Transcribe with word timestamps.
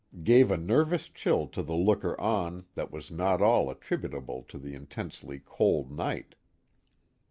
*' 0.17 0.23
gave 0.23 0.49
a 0.49 0.57
nervous 0.57 1.07
chill 1.09 1.45
to 1.45 1.61
the 1.61 1.75
looker 1.75 2.19
on 2.19 2.65
that 2.73 2.89
was 2.91 3.11
not 3.11 3.39
all 3.39 3.69
at 3.69 3.79
tributable 3.79 4.41
to 4.47 4.57
the 4.57 4.73
intensely 4.73 5.39
cold 5.39 5.91
night. 5.91 6.33